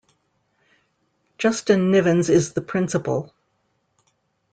Justin 1.37 1.91
Nivens 1.91 2.27
is 2.31 2.53
the 2.53 2.61
Principal. 2.61 3.31